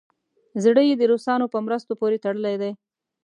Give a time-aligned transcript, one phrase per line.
[0.63, 2.71] زړه یې د روسانو په مرستو پورې تړلی دی.